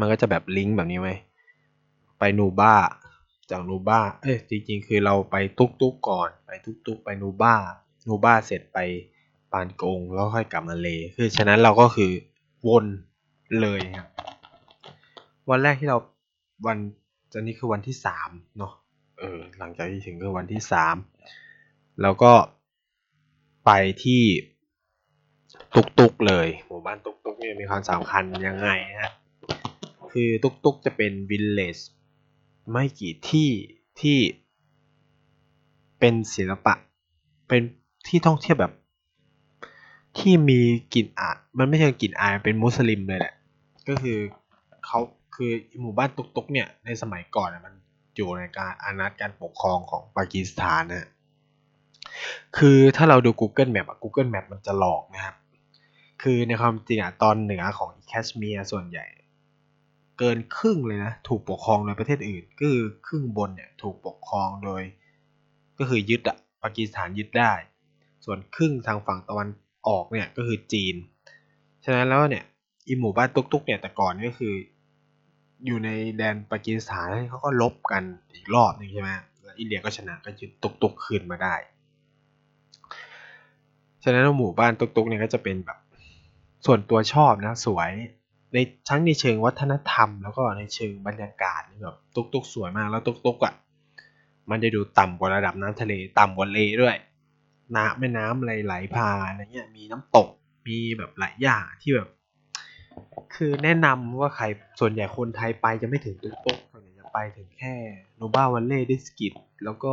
[0.00, 1.10] มันก็จะแบบลิงก์แบบนี้ไหม
[2.18, 2.74] ไปนูบ้า
[3.50, 7.54] จากนูบ้า เอ้ยจริงๆ คือเราไปตุกตุกก่อน ไปตุกตุกไปนูบ้า
[8.08, 8.78] นูบ้าเสร็จไป
[9.52, 12.10] ปานกงแล้วค่อยกลับมาเล คือฉะนั้นเราก็คือ
[12.68, 12.86] วน
[13.60, 14.08] เลยครับ
[15.50, 15.98] วันแรกที่เรา
[16.66, 16.78] วัน
[17.32, 18.72] จะนี่คือวันที่สามเนาะ
[19.18, 20.96] เออ หลังจากที่ถึงคือวันที่สาม
[22.02, 22.32] แล้วก็
[23.66, 23.70] ไป
[24.04, 24.22] ที่
[25.74, 29.12] ตุกตุกเลยหมู่บ้านตุกตุกนี่มีความสำคัญยังไงฮะ
[30.12, 31.78] คือตุกตุกจะเป็นวิลเลจ
[32.70, 33.50] ไม่กี่ที่
[34.00, 34.18] ที่
[35.98, 36.74] เป็นศิลปะ
[37.48, 37.62] เป็น
[38.08, 38.72] ที่ท่องเที่ยวแบบ
[40.18, 40.60] ที่มี
[40.94, 43.34] กลิ่นอายมันไม่ใช่กลิ่นอายเป็นมุสลิมเลยแหละ
[43.88, 44.18] ก็คือ
[44.86, 45.00] เขา
[45.34, 47.74] คือหมู่บ้านตุกตุกเนี่ยในสมัยก่อนมัน
[48.16, 51.08] อยู่ในการอานัตการปกครองของปากีสถานนะ
[52.56, 55.36] คือถ้าเราดู Google Map อะ Google Map มันจะหลอกนะครับ
[56.24, 59.06] คือในความจริงอะตอนเหนือของแคชเมียร์ส่วนใหญ่
[60.18, 64.82] เกินครึ่งเลยนะ ถูกปกครองโดยประเทศอื่น ก็คือครึ่งบนเนี่ยถูกปกครองโดย
[65.78, 67.52] ก็คือยึดอะปากีสถานยึดได้
[68.24, 69.48] ส่วนครึ่งทางฝั่งตะวัน
[69.88, 70.94] ออกเนี่ยก็คือจีน
[71.84, 72.44] ฉะนั้นแล้วเนี่ย
[72.86, 74.54] อีหมู่บ้านตุกๆเนี่ยแต่ก่อนก็คือ
[75.66, 78.02] อยู่ในแดนปากีสถานเขาก็ลบกัน
[78.34, 79.10] อีกรอบนึงใช่ไหม
[79.44, 81.54] แล้วอินเดียก็ชนะก็ยึดตุกๆคืนมาได้
[84.04, 85.78] ฉะนั้นหมู่บ้านตุกๆเนี่ยก็จะเป็นแบบ
[86.66, 87.90] ส่วนตัวชอบนะ สวย
[88.52, 93.54] ในทั้งในเชิงวัฒนธรรม แล้วก็ในเชิงบรรยากาศแบบตุกๆสวยมากแล้วตุกๆอะ
[94.50, 96.96] มันจะดูต่ำกว่าระดับน้ำทะเลต่ำกว่าเลด้วย
[97.76, 100.28] น้ำแม่น้ำอะไรไหลผ่านอะไรเงี้ยมีน้ำตก
[100.66, 102.08] มีแบบหลายอย่างที่แบบ
[103.34, 104.44] คือแนะนำว่าใคร
[104.80, 107.74] ส่วนใหญ่คนไทยไปจะไม่ถึงตุกตุกส่วนใหญ่จะไปถึงแค่
[108.16, 109.32] โนบ้าวันเล่ดิสกิต
[109.64, 109.92] แล้วก็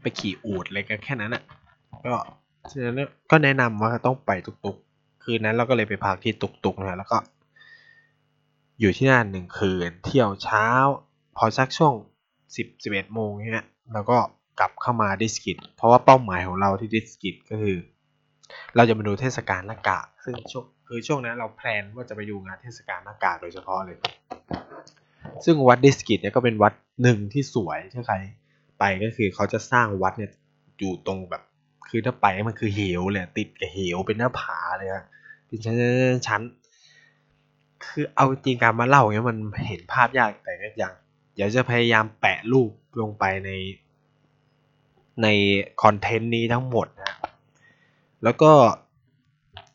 [0.00, 1.42] ไปขี่อูดอะไรกันแค่นั้นอะ
[2.06, 2.14] ก็
[2.72, 2.96] ฉะนั้น
[3.30, 4.76] ก็แนะนำว่าต้องไปตุกตุก
[5.24, 7.18] คืนนั้นเราก็เลยไปพักที่ตุกตุกนะแล้วก็
[8.80, 10.66] อยู่ที่นั่นหนึ่งคืน เที่ยวเช้า
[11.36, 11.94] พอสักช่วง
[12.56, 14.16] สิบสิบเอ็ดโมงเนี้ยแล้วก็
[14.60, 17.76] กลับเข้ามาดิสกิตเพราะว่าเป้าหมายของเราที่ดิสกิตก็คือ
[18.76, 23.98] เราจะมาดูเทศกาลหน้ากากซึ่งช่วงคือช่วงนั้นเรา plan ว่าจะไปดูงานเทศกาลหน้ากากโดยเฉพาะเลย
[25.44, 26.72] ซึ่งวัดดิสกิตเนี่ยก็เป็นวัด
[27.02, 28.16] หนึ่งที่สวยถ้าใคร
[28.78, 30.30] ไปก็คือเขาจะสร้างวัดเนี่ย
[30.78, 31.42] อยู่ตรงแบบ
[31.96, 35.04] คือถ้าไปมันคือเหวเลย ติดกับเหวเป็นหน้าผาเลยอะ
[35.46, 35.76] เป็นชั้น
[36.26, 36.40] ชั้น
[37.84, 39.36] คือเอาจริงการมาเล่าเนี้ยมัน
[39.68, 40.92] เห็นภาพยากแต่ก็ยัง
[41.34, 43.50] เดี๋ยวจะพยายามแปะรูปลงไปใน
[45.22, 45.26] ใน
[45.82, 47.16] คอนเทนต์นี้ทั้งหมดนะ
[48.24, 48.52] แล้วก็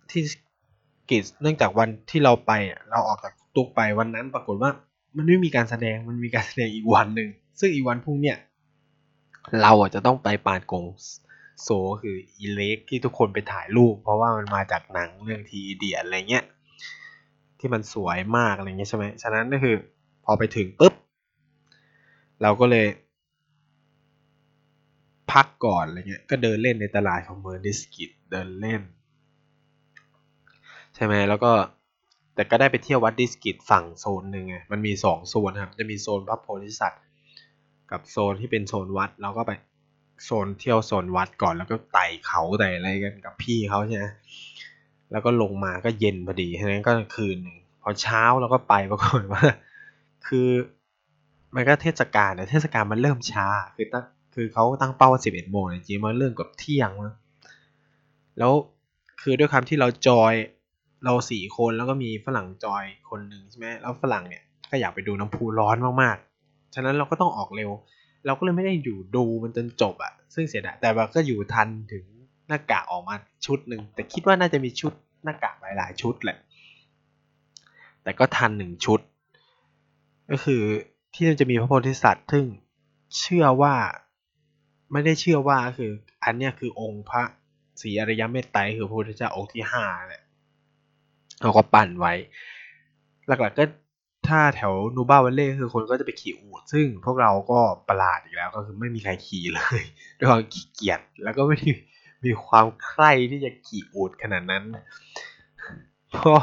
[0.10, 0.21] ที่
[1.10, 2.51] กิจเนื่องจากวันที่เราไป
[2.89, 4.71] เราออกจากตุกไปวันนั้นปรากฏว่า
[5.15, 7.29] มันไม่มีการแสดงมันมีการแสดงอีกวันหนึ่ง
[7.60, 8.38] ซึ่งอีกวันพรุ่งเนี่ย
[9.62, 10.86] เราอะจะต้องไปปานกง
[11.63, 11.69] โซ
[12.02, 16.45] คืออีเล็กที่ทุกคนไปถ่ายรูป เพราะว่ามันมาจากหนังเรื่องทีเดียอะไรเงี้ย
[17.60, 19.76] ที่มันสวยมากอะไรเงี้ยใช่ไหมฉะนั้นก็คือ
[20.26, 20.93] พอไปถึงปุ๊บ
[22.41, 22.88] เราก็เลย
[25.32, 28.82] พักก่อนอะไรเงี้ยก็เดินเล่นในตลาดของเมืองดิสกิตเดินเล่น
[30.95, 31.52] ใช่ไหมแล้วก็
[32.36, 37.02] แต่ก็ได้ไปเที่ยววัดดิสกิตฝั่งโซนหนึ่งไง มันมีสองโซนครับ จะมีโซนพระโพธิสัตว์
[37.91, 39.52] กับโซนที่เป็นโซนวัด เราก็ไป
[40.25, 44.05] โซนเที่ยวโซนวัดก่อนแล้วก็ไต่เขาไต่อะไรกันกับพี่เขาใช่ไหม
[45.12, 49.43] แล้วก็ลงมาก็เย็นพอดีฉะนั้นก็คืนหนึ่งพอเช้าเราก็ไปปรากฏว่า
[50.27, 50.47] คือ
[51.55, 54.03] มันก็เทศกาลแต่เทศกาลมันเริ่มช้า คือตั้ง
[54.36, 57.13] คือเขาตั้งเป้าว่าสิบเอ็ดโมงจริงมันเรื่องกับเที่ยงมั้ง
[58.38, 58.51] แล้ว
[59.21, 60.34] คือด้วยความที่เราจอย
[61.05, 67.71] เราสี่คนแล้วก็มีฝรั่งจอยคนหนึ่งใช่ไหมแล้วฝรั่งเนี่ยก็อยากไปดูน้ำพุร้อนมากๆ ฉะนั้นเราก็ต้องออกเร็ว
[68.25, 72.03] เราก็เลยไม่ได้อยู่ดูมันจนจบอะซึ่งเสียดายแต่ว่าก็อยู่ทันถึง
[72.47, 76.38] หน้ากากออกมาชุดหนึ่งแต่คิดว่าน่าจะมีชุดหน้ากากหลายๆ ชุดแหละ
[78.03, 78.99] แต่ก็ทันหนึ่งชุด
[80.32, 80.62] ก็คือ
[81.13, 82.45] ที่นั่นจะมีพระโพธิสัตว์ซึ่ง
[83.19, 83.75] เชื่อว่า
[84.91, 85.91] ไม่ได้เชื่อว่าคือ
[86.23, 87.23] อันเนี้ยคือองค์พระ
[87.82, 90.23] ศรีอริยเมตไตรคือพระพุทธเจ้าองค์ที่ห้าแหละ
[91.41, 92.13] เราก็ปั่นไว้
[93.27, 93.65] หลักๆก็
[94.30, 99.82] ถ้าแถวนูบ้าวันเล่คือคนก็จะไปขี่อูดซึ่งพวกเราก็ประหลาดอีกแล้วก็คือไม่มีใครขี่เลย
[100.18, 101.70] ด้วยความขี้เกียจแล้วก็ไม่ได้
[102.26, 104.63] มีความใคร่ที่จะขี่อูดขนาดนั้น
[106.12, 106.42] เพราะ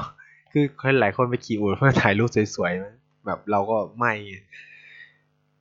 [0.53, 4.13] คือคนหลายคนไปขี่อูดเพื่อถ่ายรูปสวยๆแบบเราก็ไม่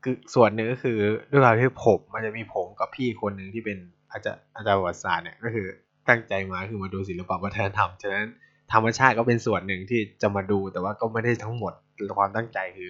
[0.03, 0.97] คือส่วนหนึ่งก็คือ
[1.31, 3.77] ด้วยความที่ผมมันจะมีผมกับพี่คนหนึ่งที่เป็น
[4.11, 5.67] อาจารย์อาจารย์ประวัติศาสตร์เนี่ยก็คือ
[6.09, 8.27] ตั้งใจมาคือมาดูศิลปวัฒนธรรมฉะนั้น
[8.73, 11.73] ธรรมชาติก็เป็นส่วนหนึ่งที่จะมาดูแต่ว่าก็ไม่ได้ทั้งหมด
[12.17, 12.89] ความตั้งใจคือ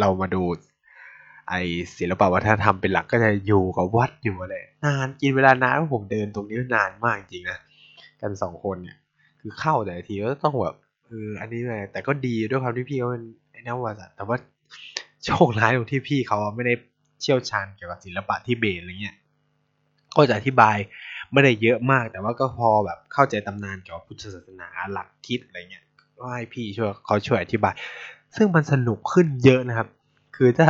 [0.00, 0.42] เรามาดู
[1.48, 1.54] ไอ
[1.98, 7.58] ศิลปวัฒนธรรมเป็นหลักก็จะอยู่กับวัดอยู่อะไรนานกินเวลานานผมเดินตรงนี้นานมากจริงนะ
[8.20, 8.96] กันสองคนเนี่ย
[9.40, 14.36] คือเข้าแต่ทีก็ต้องแบบเอออันนี้เลยแต่ก็ดีด้วยความที่พี่เขาเป็นไอ้นักวัติศาสตร์แต่ว่า
[15.24, 16.74] โชคร้ายตรงที่พี่เขาไม่ได้
[17.20, 19.16] เชี่ยวชาญเกี่ยวกับศิลปะที่เบสอะไรเงี้ย
[20.16, 20.76] ก็จะอธิบาย
[21.32, 25.84] ไม่ได้เยอะมาก แต่ว่าก็พอแบบเข้าใจตำนานเกี่ยวกับพุทธศาสนาหลักคิดอะไรเงี้ย
[26.18, 27.74] ก็ให้พี่ช่วยเขาช่วยอธิบาย
[28.36, 29.88] ซึ่งมันสนุกขึ้นเยอะนะครับ
[30.36, 30.68] คือถ้า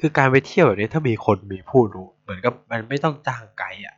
[0.00, 3.96] คือการไปเที่ยวแบบนี้ถ้ามีคนมีผู้รู้ เหมือนกับมันไม่ต้องจ้างไกด์อะ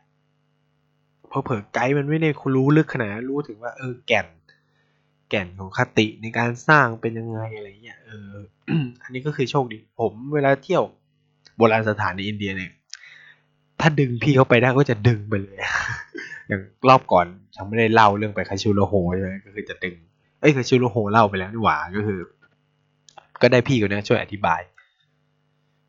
[1.29, 4.27] เพราะเผื่อไกด์มันไม่ได้รู้ลึกขนาดรู้ถึงว่าเออแก่น
[5.29, 8.31] แก่นของคติในการสร้างเป็นยังไงอะไรเงี้ยเออ
[9.03, 10.83] อันนี้ก็คือโชคดี ผมเวลาเที่ยว
[11.57, 12.71] โบราณสถานในอินเดียเนี่ย
[13.81, 15.57] ถ้าดึงพี่เขาไปได้ก็จะดึงไปเลย
[16.47, 19.95] อย่างรอบก่อนฉันไม่ได้เล่าเรื่องไปคาชูโรโฮใช่ไหมก็คือจะดึง
[20.41, 22.19] เอ้ยคาชูโรโฮเล่าไปแล้วนี่หว่าก็คือ
[23.41, 24.61] ก็ได้พี่คนนี้ช่วยอธิบาย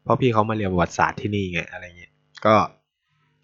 [0.02, 2.12] เพราะพี่เขามาเรียนประวัติศาสตร์ที่นี่ไงอะไรเงี้ย
[2.46, 2.54] ก็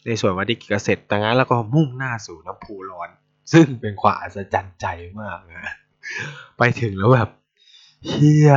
[0.07, 3.09] ในส่วนวัดดิกิเสร็จดังนั้นแล้วก็มุ่งหน้าสู่น้ำพุร้อน
[3.53, 4.87] ซึ่งเป็นความอัศจรรย์ใจ
[5.21, 5.75] มากนะ
[6.59, 7.29] ไปถึงแล้วแบบ
[8.07, 8.53] เฮีย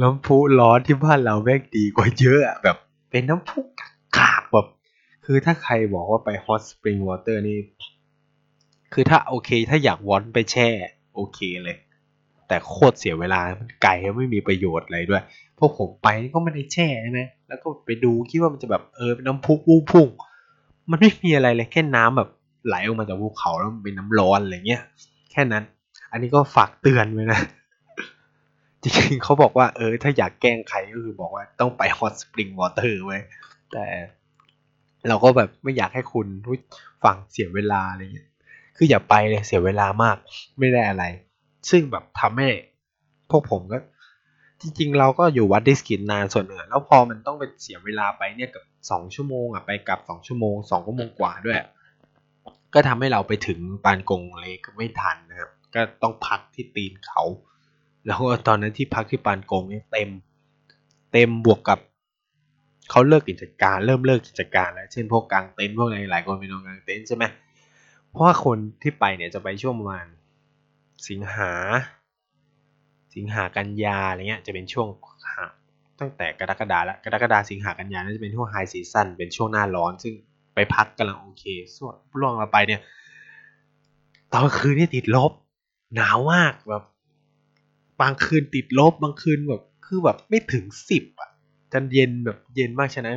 [0.00, 2.76] น้ำพุร้อนที่บ้านเราแม่งดีกว่าเยอะแบบ
[3.10, 3.93] เป็นน้ำพุกาก
[5.24, 7.58] คือถ้าใครบอกว่าไป hot spring water นี่
[8.92, 10.68] คือถ้าโอเค ถ้าอยากลองไปแช่
[11.14, 11.76] โอเคเลย
[12.48, 15.22] แต่โคตรเสียเวลา มันไกลไม่มีประโยชน์อะไรด้วย
[15.58, 20.08] พวกผมไปก็ไม่ได้แช่ใช่ไหมแล้วก็ไปดูคิดว่ามันจะแบบเออเป็นน้ำพุพุ่ง
[20.90, 22.30] มันไม่มีอะไรเลยแค่น้ำแบบ
[22.66, 24.82] ไหลออกมาจากภูเขาแล้วมันเป็นน้ำร้อนอะไรเงี้ย
[25.30, 25.64] แค่นั้น
[26.12, 27.40] อันนี้ก็ฝากเตือนไว้นะ
[28.82, 33.18] จริงๆเขาบอกว่าเออ ถ้าอยากแกล้งใครก็คือบอกว่าต้องไป hot spring water ไว้
[33.72, 33.84] แต่
[35.08, 36.26] เราก็แบบไม่อยากให้คุณ
[37.04, 38.28] ฟังเสียเวลาอะไรเงี้ย
[38.76, 40.16] คืออย่าไปเลยเสียเวลามาก
[40.58, 41.04] ไม่ได้อะไร
[41.70, 42.48] ซึ่งแบบทำให้
[43.30, 43.78] พวกผมก็
[44.60, 51.58] จริง ๆ เราก็อยู่วัดดิสกิตนานส่วนหนึ่งแล้วพอมันต้องไปเสียเวลาไปเนี่ยกับสองชั่วโมงอะไปกลับสองชั่วโมงสองชั่วโมงกว่าด้วย
[52.74, 57.22] ก็ทำให้เราไปถึงปานกงเลกไม่ทันนะครับ ก็ต้องพักที่ตีนเขา
[58.06, 60.10] แล้วก็ตอนนั้นที่พักที่ปานกงเนี่ยเต็ม
[61.12, 61.78] เต็มบวกกับ
[62.90, 67.24] เขาเลิกกิจการ เริ่มเลิกกิจการแล้วเช่นพวกกลางเต็นท์พวกอะไรหลายคนไปนอนกลางเต็นท์ใช่ไหม
[68.10, 70.06] เพราะว่าคนที่ไปเนี่ยจะไปช่วงประมาณ
[71.08, 71.52] สิงหา
[73.14, 74.88] สิงหากันยาอะไรเงี้ยจะเป็นช่วง
[76.00, 80.14] ตั้งแต่กรกฎาแล้วกรกฎาสิงหากันยาน่าจะเป็นช่วงไฮซีซั่นเป็นช่วงหน้าร้อน ซึ่ง
[80.54, 81.44] ไปพักกำลังโอเค
[81.76, 82.80] ส่วนล่วงมาไปเนี่ย
[84.32, 85.32] ตอนคืนนี่ติดลบ
[85.96, 86.84] หนาวมากแบบ
[88.00, 91.30] บางคืนติดลบ บางคืนแบบคือแบบไม่ถึงสิบอะ
[91.74, 93.16] จนเย็นแบบเย็นมากฉะนั้น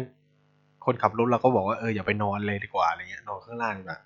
[0.85, 3.99] คนขับรถเราก็บอกว่าเอออย่าไปนอนเลยดีกว่าอะไรเงี้ยนอนข้างล่างดีกว่า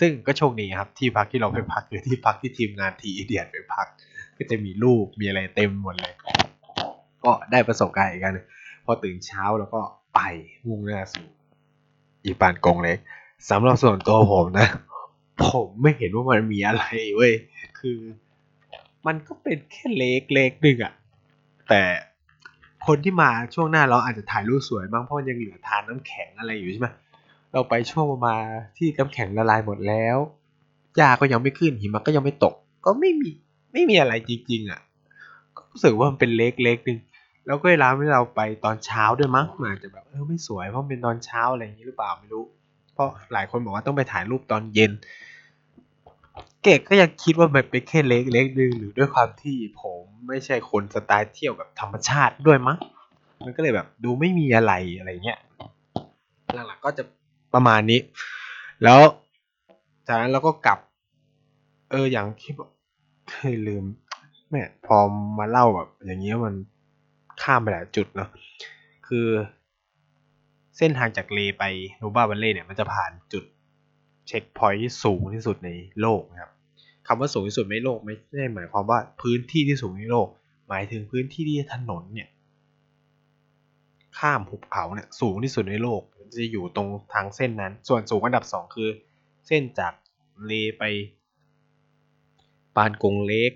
[0.00, 3.86] ซึ่งก็โชคดีครับที่พักที่เราไปพักคือที่พักที่ทีมงานทีเดียดไปพัก
[4.36, 6.14] ก็จะมีรูปมีอะไรเต็มหมดเลย
[7.24, 8.38] ก็ได้ประสบการณ์อีกกัน
[8.84, 9.80] พอตื่นเช้าแล้วก็
[10.14, 10.20] ไป
[10.66, 11.26] มุ่งหน้าสู่
[12.24, 12.98] อีปานกงเล็ก
[13.50, 14.68] สำหรับส่วนตัวผมนะ
[15.44, 16.84] ผมไม่เห็นว่ามันมีอะไร
[17.16, 17.32] เว้ย
[17.78, 17.98] คือ
[19.06, 20.92] มันก็เป็นแค่เล็กเล็กหนึ่งอะ
[21.68, 21.82] แต่
[22.86, 26.88] คนที่มาช่วงหน้าเราอาจจะถ่ายรูปสวยบ้างเพราะยังเหลือทานน้ำแข็งอะไรอยู่ใช่ไหม
[27.52, 28.42] เราไปช่วงประมาณ
[28.76, 30.16] ที่น้ำแข็งละลายหมดแล้ว
[30.96, 32.54] หญ้าก็ยังไม่ขึ้นหิมะก็ยังไม่ตก
[32.86, 33.30] ก็ไม่มี
[33.72, 34.80] ไม่มีอะไรจริงๆอะ
[35.56, 36.98] ก็รู้สึกว่ามันเป็นเล็กเล็กนึง
[37.46, 42.44] แล้วก็เวลาที่เราไปตอนเช้าด้วยมั้งมันอาจจะแบบเออไม่สวยเพราะเป็นตอนเช้าอะไรอย่างนี้หรือเปล่าไม่รู้
[42.94, 44.92] เพราะหลายคนบอกว่าต้องไปถ่ายรูปตอนเย็น
[46.68, 52.78] เกดก็ยังคิดว่ามันเป็นแค่เล็กเล็กนึงหรือด้วยความที่ผมไม่ใช่คนสไตล์เที่ยวแบบธรรมชาติด้วยมั้ง
[53.44, 55.38] มันก็เลยแบบดูไม่มีอะไรอะไรเงี้ย
[56.54, 57.02] หลักๆก็จะ
[57.54, 58.00] ประมาณนี้
[58.82, 59.00] แล้ว
[60.06, 60.78] จากนั้นเราก็กลับ
[61.90, 62.52] เอออย่างที่
[63.30, 63.84] เคยลืม
[64.48, 64.96] แม่พอ
[65.38, 66.54] มาเล่าแบบ อย่างเงี้ยมัน
[67.42, 68.28] ข้ามไปหลายจุดเนาะ
[69.06, 69.26] คือ
[70.76, 71.64] เส้นทางจากเลไป
[71.96, 73.44] โนบาบันเล่เนี่ยมันจะผ่านจุด
[74.26, 76.52] เช็คพอยท์ที่สูงที่สุดในโลกนะครับ
[77.06, 80.28] คำว่าสูงที่สุดในโลกไม่ได้หมายความว่าพื้นที่ที่สูงในโลก
[80.68, 82.28] หมายถึงพื้นที่ที่ถนนเนี่ย
[84.18, 86.00] ข้ามหุบเขาเนี่ยสูงที่สุดในโลก
[86.36, 88.88] จะอยู่ตรงทางเส้นนั้น ส่วนสูงอันดับสองคือ
[89.46, 89.92] เส้นจาก
[90.46, 90.82] เลไป
[92.76, 93.52] ปานกงเล็ก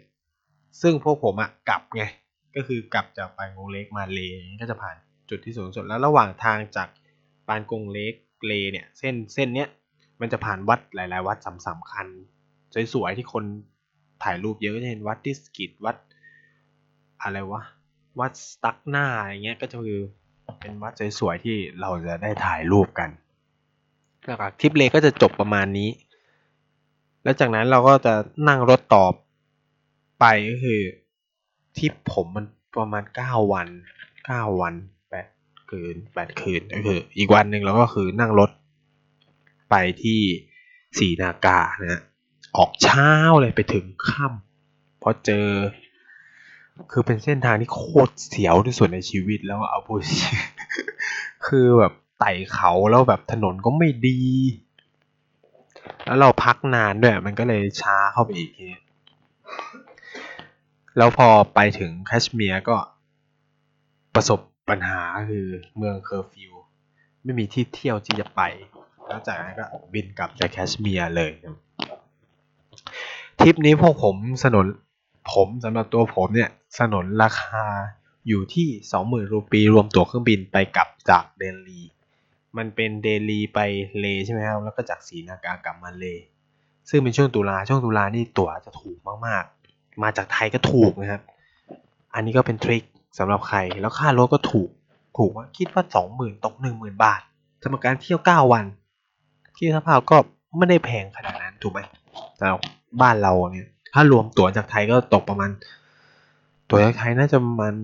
[0.82, 2.02] ซึ่งพวกผมอะกลับไง
[2.56, 4.20] ก็คือกลับจากปานกงเล็กมาเล
[4.60, 4.96] ก็จะผ่าน
[5.30, 6.88] จุดที่สูงสุดแล้วระหว่างทางจาก
[7.48, 8.14] ปานกงเล็ก
[8.46, 9.68] เลเนี่ยเส้นเส้นเนี้ย
[10.20, 12.06] มันจะผ่านวัดหลาย ๆ วัดสำคัญ
[12.94, 13.44] สวยๆที่คน
[14.24, 15.96] ถ่ายรูปเยอะก็จะเห็นวัดดิสกิตวัด
[17.22, 17.62] อะไรวะ
[18.20, 20.02] วัดสตักหน้าอย่างเงี้ยก็จะคือ
[20.60, 23.10] เป็นวัดสวยๆที่เราจะได้ถ่ายรูปกัน
[24.26, 25.90] แล้วก็ทริปเลก็จะจบประมาณนี้
[27.22, 28.14] แล้วจากนั้นเราก็จะ
[28.48, 29.04] นั่งรถต่อ
[30.20, 30.80] ไปก็คือ
[31.78, 33.68] ทริปผมมันประมาณเก้าวัน
[34.26, 34.74] เก้าวัน
[35.10, 35.26] แปด
[35.70, 38.50] คืนแปดคืนก็คือ อีกวันหนึ่งเราก็คือนั่งรถ
[39.70, 40.20] ไปที่
[40.98, 42.02] สีนากานะฮะ
[42.56, 45.48] ออกเช้าเลยไปถึงค่ำพอเจอ
[46.92, 49.98] คือเป็นเส้นทางที่โคตรเสียวที่สุดในชีวิตแล้วเอาพูด
[51.46, 54.20] คือแบบไต่เขาแล้วแบบถนนก็ไม่ดี
[56.06, 58.68] แล้วเราพักนานด้วย มันก็เลยช้าเข้าไปอีกที
[60.96, 62.76] แล้วพอไปถึงแคชเมียร์ก็
[64.14, 66.52] ประสบปัญหาคือเมืองเคอร์ฟิว
[67.22, 68.40] ไม่มีที่เที่ยวที่จะไป
[69.06, 71.32] แล้วจากนั้นก็บินกลับจากแคชเมียร์เลย
[73.38, 74.66] ทริปนี้พวกผมสนน
[75.32, 77.64] ผมสำหรับตัวผมเนี่ยสนนราคา
[78.28, 81.82] อยู่ที่สองหมื่นรูปีรวมตั๋วเครื่องบินไปกลับจากเดลี
[82.56, 83.58] มันเป็นเดลีไป
[83.98, 86.04] เลใช่ไหมครับ แล้วก็จากสีนากากลับมาเล
[86.88, 91.22] ซึ่งเป็นช่วงตุลาช่วงตุลานี่ตั๋วจะถูกมากๆ มาจากไทยก็ถูกนะครับ
[92.14, 92.84] อันนี้ก็เป็นทริค
[93.18, 94.70] สำหรับใคร แล้วค่ารถก็ถูก
[95.18, 97.20] ถูกว่าคิดว่าสองหมื่นตกหนึ่งหมื่นบาท
[97.62, 98.64] สำหรับการเที่ยวเก้าวัน
[99.56, 100.16] ที่สภาพาก็
[100.56, 101.80] ไม่ได้แพงขนาดนั้นถูกไหม
[102.38, 102.60] สำหรับ
[103.00, 105.50] บ้านเราเนี่ย ถ้ารวมตั๋วจากไทยก็ตกประมาณ
[106.68, 107.74] ตั๋วจากไทยน่าจะประมาณ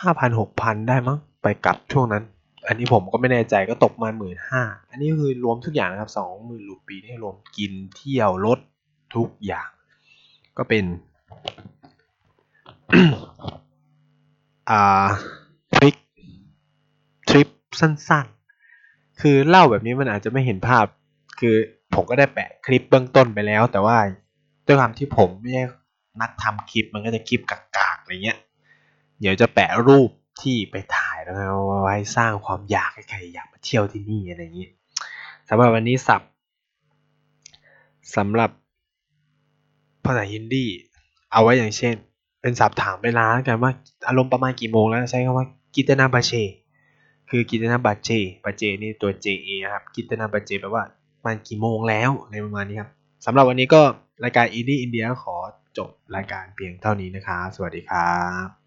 [0.00, 2.24] ห้าพันหกพันได้มั้งไปกลับช่วงนั้น
[2.66, 8.58] อันนี้ผมก็ไม่แน่ใจก็ตกมาหมื่นห้าอันนี้คือรวมทุกอย่างนะครับสองหมื่นรูปีที่รวมกินเที่ยวรถ
[9.16, 9.68] ทุกอย่าง
[10.58, 10.84] ก็เป็น
[14.70, 15.06] อ่า
[15.74, 15.96] ทริป
[17.28, 17.48] ทริป
[17.80, 20.86] สั้นๆ คือเล่าแบบนี้มันอาจจะไม่เห็นภาพ
[21.40, 21.56] คือ
[21.94, 23.96] ผมก็ได้แปะคลิปเบื้องต้นไปแล้ว แต่ว่า
[24.66, 25.62] ด้วยความที่ผมไม่ใช่
[26.20, 28.38] นักทำคลิปมันก็จะคลิปกากๆอะไรเงี้ย
[29.20, 30.10] เดี๋ยวจะแปะรูป
[30.42, 34.68] ที่ไปถ่ายแล้วไว้สร้างความอยากให้ใครอยากมาเที่ยวที่นี่อะไรอย่างนี้
[35.48, 36.22] สำหรับวันนี้สับ
[38.16, 38.50] สำหรับ
[40.04, 40.66] ภาษาฮินดี
[41.32, 41.94] เอาไว้อย่างเช่น
[42.40, 43.70] เป็นศัพท์ถามเวลาแล้วกันว่า
[44.08, 46.32] อารมณ์ประมาณกี่โมงแล้วใช้คำว่ากิตนาบาเช
[47.30, 48.10] คือกิตนาบาเจ
[48.44, 50.84] บาเจนี่ตัว JA นะครับกิตนาบาเจแปลว่า
[51.26, 52.90] มันกี่โมงแล้วอะไรประมาณนี้ครับ
[53.26, 53.82] สำหรับวันนี้ก็
[54.24, 55.36] รายการอินดี้อินเดียขอ
[55.78, 58.14] จบรายการเพียงเท่านี้นะครับ สวัสดีครั
[58.46, 58.63] บ